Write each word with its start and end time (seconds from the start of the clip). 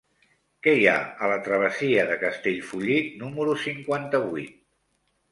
Què 0.67 0.71
hi 0.75 0.85
ha 0.91 0.93
a 1.25 1.27
la 1.31 1.35
travessia 1.47 2.05
de 2.11 2.15
Castellfollit 2.23 3.11
número 3.25 3.53
cinquanta-vuit? 3.65 4.57